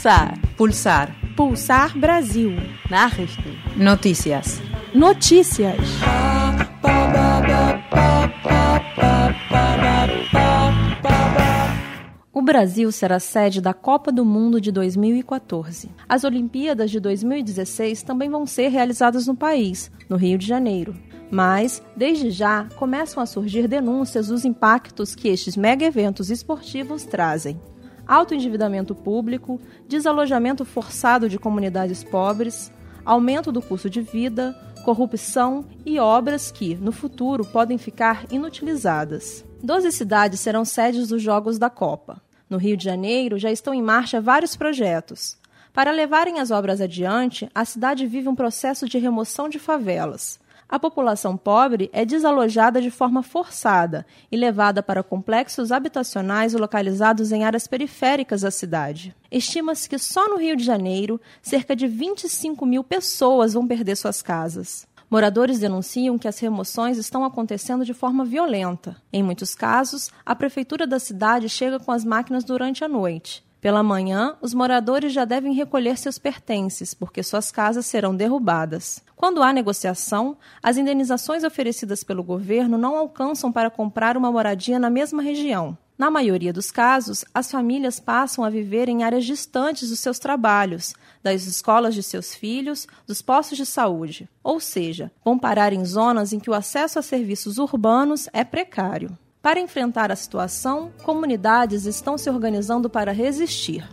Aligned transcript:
Pulsar. 0.00 0.38
Pulsar. 0.56 1.16
Pulsar 1.36 1.98
Brasil. 1.98 2.52
Nachrichten. 2.88 3.52
Notícias. 3.76 4.58
Notícias. 4.94 5.76
O 12.32 12.40
Brasil 12.40 12.90
será 12.90 13.20
sede 13.20 13.60
da 13.60 13.74
Copa 13.74 14.10
do 14.10 14.24
Mundo 14.24 14.58
de 14.58 14.72
2014. 14.72 15.90
As 16.08 16.24
Olimpíadas 16.24 16.90
de 16.90 16.98
2016 16.98 18.02
também 18.02 18.30
vão 18.30 18.46
ser 18.46 18.68
realizadas 18.68 19.26
no 19.26 19.36
país, 19.36 19.90
no 20.08 20.16
Rio 20.16 20.38
de 20.38 20.46
Janeiro. 20.46 20.96
Mas, 21.30 21.82
desde 21.94 22.30
já, 22.30 22.66
começam 22.76 23.22
a 23.22 23.26
surgir 23.26 23.68
denúncias 23.68 24.28
dos 24.28 24.46
impactos 24.46 25.14
que 25.14 25.28
estes 25.28 25.58
mega 25.58 25.84
eventos 25.84 26.30
esportivos 26.30 27.04
trazem. 27.04 27.60
Alto 28.10 28.34
endividamento 28.34 28.92
público, 28.92 29.60
desalojamento 29.88 30.64
forçado 30.64 31.28
de 31.28 31.38
comunidades 31.38 32.02
pobres, 32.02 32.72
aumento 33.04 33.52
do 33.52 33.62
custo 33.62 33.88
de 33.88 34.02
vida, 34.02 34.52
corrupção 34.84 35.64
e 35.86 36.00
obras 36.00 36.50
que, 36.50 36.74
no 36.74 36.90
futuro, 36.90 37.44
podem 37.44 37.78
ficar 37.78 38.26
inutilizadas. 38.28 39.44
Doze 39.62 39.92
cidades 39.92 40.40
serão 40.40 40.64
sedes 40.64 41.06
dos 41.06 41.22
Jogos 41.22 41.56
da 41.56 41.70
Copa. 41.70 42.20
No 42.48 42.56
Rio 42.56 42.76
de 42.76 42.82
Janeiro 42.82 43.38
já 43.38 43.52
estão 43.52 43.72
em 43.72 43.80
marcha 43.80 44.20
vários 44.20 44.56
projetos. 44.56 45.38
Para 45.72 45.92
levarem 45.92 46.40
as 46.40 46.50
obras 46.50 46.80
adiante, 46.80 47.48
a 47.54 47.64
cidade 47.64 48.08
vive 48.08 48.28
um 48.28 48.34
processo 48.34 48.88
de 48.88 48.98
remoção 48.98 49.48
de 49.48 49.60
favelas. 49.60 50.39
A 50.70 50.78
população 50.78 51.36
pobre 51.36 51.90
é 51.92 52.04
desalojada 52.04 52.80
de 52.80 52.92
forma 52.92 53.24
forçada 53.24 54.06
e 54.30 54.36
levada 54.36 54.80
para 54.80 55.02
complexos 55.02 55.72
habitacionais 55.72 56.54
localizados 56.54 57.32
em 57.32 57.42
áreas 57.42 57.66
periféricas 57.66 58.42
da 58.42 58.52
cidade. 58.52 59.12
Estima-se 59.32 59.88
que 59.88 59.98
só 59.98 60.28
no 60.28 60.36
Rio 60.36 60.56
de 60.56 60.62
Janeiro, 60.62 61.20
cerca 61.42 61.74
de 61.74 61.88
25 61.88 62.64
mil 62.64 62.84
pessoas 62.84 63.54
vão 63.54 63.66
perder 63.66 63.96
suas 63.96 64.22
casas. 64.22 64.86
Moradores 65.10 65.58
denunciam 65.58 66.16
que 66.16 66.28
as 66.28 66.38
remoções 66.38 66.98
estão 66.98 67.24
acontecendo 67.24 67.84
de 67.84 67.92
forma 67.92 68.24
violenta. 68.24 68.96
Em 69.12 69.24
muitos 69.24 69.56
casos, 69.56 70.08
a 70.24 70.36
prefeitura 70.36 70.86
da 70.86 71.00
cidade 71.00 71.48
chega 71.48 71.80
com 71.80 71.90
as 71.90 72.04
máquinas 72.04 72.44
durante 72.44 72.84
a 72.84 72.88
noite. 72.88 73.42
Pela 73.60 73.82
manhã, 73.82 74.36
os 74.40 74.54
moradores 74.54 75.12
já 75.12 75.26
devem 75.26 75.52
recolher 75.52 75.98
seus 75.98 76.18
pertences, 76.18 76.94
porque 76.94 77.22
suas 77.22 77.52
casas 77.52 77.84
serão 77.84 78.16
derrubadas. 78.16 79.02
Quando 79.14 79.42
há 79.42 79.52
negociação, 79.52 80.38
as 80.62 80.78
indenizações 80.78 81.44
oferecidas 81.44 82.02
pelo 82.02 82.22
governo 82.22 82.78
não 82.78 82.96
alcançam 82.96 83.52
para 83.52 83.68
comprar 83.68 84.16
uma 84.16 84.32
moradia 84.32 84.78
na 84.78 84.88
mesma 84.88 85.22
região. 85.22 85.76
Na 85.98 86.10
maioria 86.10 86.50
dos 86.50 86.70
casos, 86.70 87.26
as 87.34 87.50
famílias 87.50 88.00
passam 88.00 88.42
a 88.42 88.48
viver 88.48 88.88
em 88.88 89.04
áreas 89.04 89.26
distantes 89.26 89.90
dos 89.90 90.00
seus 90.00 90.18
trabalhos, 90.18 90.94
das 91.22 91.44
escolas 91.44 91.94
de 91.94 92.02
seus 92.02 92.34
filhos, 92.34 92.88
dos 93.06 93.20
postos 93.20 93.58
de 93.58 93.66
saúde. 93.66 94.26
Ou 94.42 94.58
seja, 94.58 95.12
vão 95.22 95.38
parar 95.38 95.74
em 95.74 95.84
zonas 95.84 96.32
em 96.32 96.40
que 96.40 96.48
o 96.48 96.54
acesso 96.54 96.98
a 96.98 97.02
serviços 97.02 97.58
urbanos 97.58 98.30
é 98.32 98.42
precário. 98.42 99.18
Para 99.42 99.58
enfrentar 99.58 100.12
a 100.12 100.16
situação, 100.16 100.92
comunidades 101.02 101.86
estão 101.86 102.18
se 102.18 102.28
organizando 102.28 102.90
para 102.90 103.10
resistir. 103.10 103.88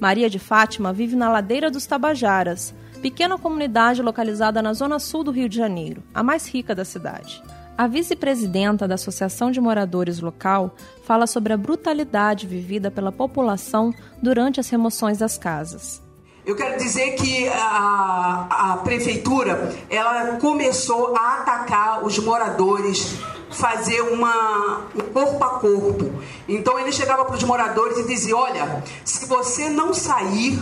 Maria 0.00 0.28
de 0.28 0.40
Fátima 0.40 0.92
vive 0.92 1.14
na 1.14 1.30
Ladeira 1.30 1.70
dos 1.70 1.86
Tabajaras, 1.86 2.74
pequena 3.00 3.38
comunidade 3.38 4.02
localizada 4.02 4.60
na 4.60 4.72
zona 4.72 4.98
sul 4.98 5.22
do 5.22 5.30
Rio 5.30 5.48
de 5.48 5.56
Janeiro, 5.56 6.02
a 6.12 6.24
mais 6.24 6.48
rica 6.48 6.74
da 6.74 6.84
cidade. 6.84 7.40
A 7.78 7.86
vice-presidenta 7.86 8.88
da 8.88 8.96
Associação 8.96 9.52
de 9.52 9.60
Moradores 9.60 10.18
Local 10.18 10.74
fala 11.04 11.26
sobre 11.26 11.52
a 11.52 11.56
brutalidade 11.56 12.48
vivida 12.48 12.90
pela 12.90 13.12
população 13.12 13.94
durante 14.20 14.58
as 14.58 14.68
remoções 14.68 15.18
das 15.18 15.38
casas. 15.38 16.02
Eu 16.44 16.56
quero 16.56 16.78
dizer 16.78 17.12
que 17.12 17.48
a, 17.48 18.72
a 18.72 18.76
prefeitura 18.78 19.72
ela 19.88 20.36
começou 20.38 21.14
a 21.16 21.36
atacar 21.36 22.04
os 22.04 22.18
moradores, 22.18 23.16
fazer 23.50 24.00
uma 24.00 24.86
um 24.94 25.00
corpo 25.12 25.44
a 25.44 25.48
corpo. 25.58 26.22
Então 26.48 26.78
ele 26.78 26.92
chegava 26.92 27.24
para 27.24 27.36
os 27.36 27.44
moradores 27.44 27.98
e 27.98 28.06
dizia: 28.06 28.36
Olha, 28.36 28.82
se 29.04 29.26
você 29.26 29.68
não 29.68 29.92
sair 29.92 30.58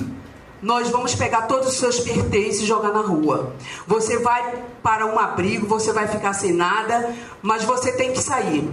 nós 0.60 0.90
vamos 0.90 1.14
pegar 1.14 1.42
todos 1.42 1.68
os 1.68 1.74
seus 1.74 2.00
pertences 2.00 2.62
e 2.62 2.66
jogar 2.66 2.92
na 2.92 3.00
rua. 3.00 3.54
Você 3.86 4.18
vai 4.18 4.64
para 4.82 5.06
um 5.06 5.18
abrigo, 5.18 5.66
você 5.66 5.92
vai 5.92 6.08
ficar 6.08 6.32
sem 6.32 6.52
nada, 6.52 7.14
mas 7.40 7.64
você 7.64 7.92
tem 7.92 8.12
que 8.12 8.20
sair. 8.20 8.68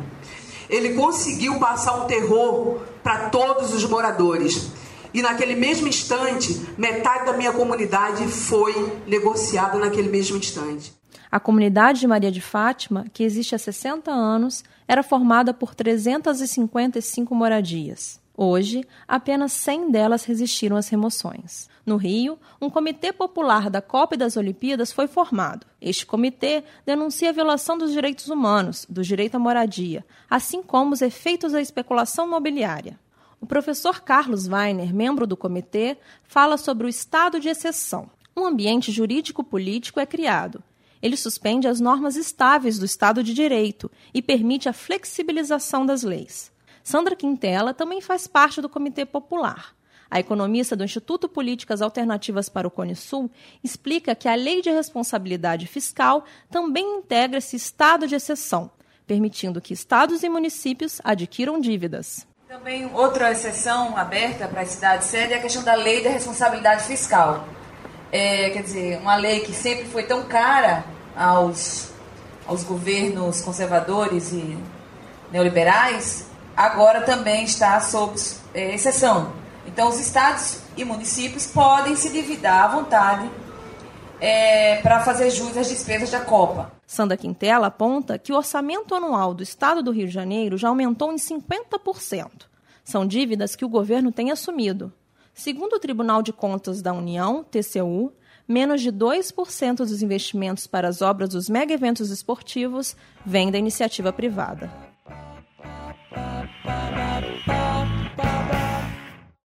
Ele 0.69 0.95
conseguiu 0.95 1.59
passar 1.59 1.93
um 1.93 2.07
terror 2.07 2.79
para 3.03 3.29
todos 3.29 3.73
os 3.73 3.85
moradores. 3.85 4.69
E 5.13 5.21
naquele 5.21 5.55
mesmo 5.55 5.87
instante, 5.87 6.59
metade 6.77 7.25
da 7.25 7.33
minha 7.33 7.53
comunidade 7.53 8.27
foi 8.27 8.91
negociada 9.05 9.77
naquele 9.77 10.09
mesmo 10.09 10.37
instante. 10.37 10.91
A 11.31 11.39
comunidade 11.39 11.99
de 11.99 12.07
Maria 12.07 12.31
de 12.31 12.41
Fátima, 12.41 13.05
que 13.13 13.23
existe 13.23 13.55
há 13.55 13.57
60 13.57 14.11
anos, 14.11 14.63
era 14.87 15.03
formada 15.03 15.53
por 15.53 15.73
355 15.73 17.33
moradias. 17.33 18.19
Hoje, 18.37 18.85
apenas 19.07 19.53
100 19.53 19.91
delas 19.91 20.25
resistiram 20.25 20.75
às 20.75 20.89
remoções. 20.89 21.69
No 21.85 21.95
Rio, 21.95 22.37
um 22.61 22.69
comitê 22.69 23.13
popular 23.13 23.69
da 23.69 23.81
Copa 23.81 24.15
e 24.15 24.17
das 24.17 24.35
Olimpíadas 24.35 24.91
foi 24.91 25.07
formado. 25.07 25.65
Este 25.79 26.05
comitê 26.05 26.63
denuncia 26.85 27.29
a 27.29 27.33
violação 27.33 27.77
dos 27.77 27.93
direitos 27.93 28.27
humanos, 28.27 28.85
do 28.89 29.03
direito 29.03 29.35
à 29.35 29.39
moradia, 29.39 30.05
assim 30.29 30.61
como 30.61 30.93
os 30.93 31.01
efeitos 31.01 31.53
da 31.53 31.61
especulação 31.61 32.27
imobiliária. 32.27 32.99
O 33.39 33.45
professor 33.45 34.01
Carlos 34.01 34.47
Weiner, 34.47 34.93
membro 34.93 35.25
do 35.25 35.37
comitê, 35.37 35.97
fala 36.23 36.57
sobre 36.57 36.87
o 36.87 36.89
estado 36.89 37.39
de 37.39 37.47
exceção. 37.47 38.09
Um 38.35 38.45
ambiente 38.45 38.91
jurídico-político 38.91 39.99
é 39.99 40.05
criado. 40.05 40.61
Ele 41.01 41.17
suspende 41.17 41.67
as 41.67 41.79
normas 41.79 42.15
estáveis 42.15 42.79
do 42.79 42.85
Estado 42.85 43.23
de 43.23 43.33
Direito 43.33 43.91
e 44.13 44.21
permite 44.21 44.67
a 44.69 44.73
flexibilização 44.73 45.85
das 45.85 46.03
leis. 46.03 46.51
Sandra 46.83 47.15
Quintela 47.15 47.73
também 47.73 48.01
faz 48.01 48.27
parte 48.27 48.61
do 48.61 48.69
Comitê 48.69 49.05
Popular. 49.05 49.75
A 50.09 50.19
economista 50.19 50.75
do 50.75 50.83
Instituto 50.83 51.27
Políticas 51.27 51.81
Alternativas 51.81 52.47
para 52.47 52.67
o 52.67 52.71
Cone 52.71 52.95
Sul 52.95 53.29
explica 53.63 54.15
que 54.15 54.27
a 54.27 54.35
Lei 54.35 54.61
de 54.61 54.69
Responsabilidade 54.69 55.67
Fiscal 55.67 56.25
também 56.49 56.99
integra 56.99 57.39
esse 57.39 57.55
estado 57.55 58.07
de 58.07 58.15
exceção, 58.15 58.69
permitindo 59.07 59.59
que 59.59 59.73
estados 59.73 60.23
e 60.23 60.29
municípios 60.29 61.01
adquiram 61.03 61.59
dívidas. 61.59 62.25
Também 62.47 62.85
outra 62.93 63.31
exceção 63.31 63.97
aberta 63.97 64.47
para 64.47 64.61
a 64.61 64.65
cidade 64.65 65.05
sede 65.05 65.33
é 65.33 65.37
a 65.37 65.41
questão 65.41 65.63
da 65.63 65.73
Lei 65.73 66.03
da 66.03 66.09
Responsabilidade 66.11 66.83
Fiscal. 66.83 67.45
É, 68.11 68.49
quer 68.49 68.63
dizer, 68.63 68.99
uma 68.99 69.15
lei 69.15 69.41
que 69.41 69.53
sempre 69.53 69.85
foi 69.85 70.03
tão 70.03 70.23
cara 70.23 70.85
aos, 71.15 71.91
aos 72.47 72.63
governos 72.63 73.41
conservadores 73.41 74.31
e 74.31 74.57
neoliberais, 75.31 76.27
agora 76.55 77.01
também 77.01 77.43
está 77.43 77.79
sob 77.81 78.19
é, 78.53 78.73
exceção. 78.75 79.33
Então, 79.67 79.89
os 79.89 79.99
estados 79.99 80.59
e 80.77 80.85
municípios 80.85 81.47
podem 81.47 81.95
se 81.95 82.09
dividar 82.09 82.65
à 82.65 82.67
vontade 82.67 83.29
é, 84.19 84.77
para 84.81 85.01
fazer 85.01 85.29
jus 85.29 85.57
às 85.57 85.67
despesas 85.67 86.11
da 86.11 86.21
Copa. 86.21 86.71
Sandra 86.85 87.17
Quintela 87.17 87.67
aponta 87.67 88.17
que 88.17 88.31
o 88.31 88.37
orçamento 88.37 88.93
anual 88.93 89.33
do 89.33 89.43
Estado 89.43 89.81
do 89.81 89.91
Rio 89.91 90.07
de 90.07 90.13
Janeiro 90.13 90.57
já 90.57 90.69
aumentou 90.69 91.11
em 91.11 91.15
50%. 91.15 92.29
São 92.83 93.05
dívidas 93.05 93.55
que 93.55 93.65
o 93.65 93.69
governo 93.69 94.11
tem 94.11 94.31
assumido. 94.31 94.93
Segundo 95.35 95.73
o 95.73 95.79
Tribunal 95.79 96.21
de 96.21 96.31
Contas 96.31 96.81
da 96.81 96.93
União, 96.93 97.43
TCU, 97.43 98.13
menos 98.47 98.81
de 98.81 98.89
2% 98.89 99.77
dos 99.79 100.01
investimentos 100.01 100.65
para 100.65 100.87
as 100.87 101.01
obras 101.01 101.29
dos 101.29 101.49
mega 101.49 101.73
eventos 101.73 102.09
esportivos 102.09 102.95
vêm 103.25 103.51
da 103.51 103.57
iniciativa 103.57 104.13
privada. 104.13 104.84